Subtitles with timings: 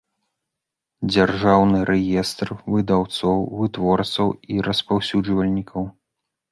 [1.09, 5.91] ДЗЯРЖАЎНЫ РЭЕСТР ВЫДАЎЦОЎ, ВЫТВОРЦАЎ I РАСПАЎСЮДЖВАЛЬНIКАЎ